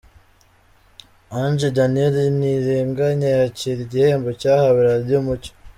Ange 1.39 1.67
Daniel 1.77 2.15
Ntirenganya 2.37 3.27
yakira 3.37 3.79
igihembo 3.85 4.29
cyahawe 4.41 4.79
Radio 4.89 5.17
Umucyo. 5.23 5.51